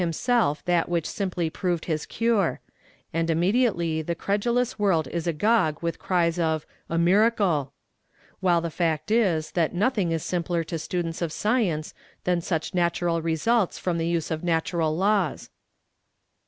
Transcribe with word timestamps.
lf 0.01 0.63
lliat 0.63 0.89
wiiich 0.89 1.05
simply 1.05 1.47
proved 1.47 1.85
his 1.85 2.07
ciiri^; 2.07 2.57
and 3.13 3.29
imnuMliately 3.29 4.03
the 4.03 4.15
cnHlulous 4.15 4.79
world 4.79 5.07
is 5.09 5.27
a'f'oo; 5.27 5.79
with 5.79 5.99
cries 5.99 6.39
of 6.39 6.65
'a 6.89 6.97
miracle 6.97 7.69
I' 7.69 8.17
while 8.39 8.61
the 8.61 8.71
fact 8.71 9.11
is, 9.11 9.51
that 9.51 9.75
notliin^* 9.75 10.09
is 10.09 10.23
simi)ler 10.23 10.65
to 10.65 10.79
students 10.79 11.21
of 11.21 11.31
science 11.31 11.93
than 12.23 12.41
such 12.41 12.73
natural 12.73 13.21
results 13.21 13.77
from 13.77 13.99
the 13.99 14.07
use 14.07 14.31
of 14.31 14.43
natural 14.43 14.97
laws." 14.97 15.51